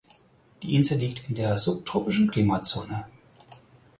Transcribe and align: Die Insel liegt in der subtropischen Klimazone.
Die 0.63 0.73
Insel 0.77 0.97
liegt 0.97 1.29
in 1.29 1.35
der 1.35 1.59
subtropischen 1.59 2.31
Klimazone. 2.31 3.05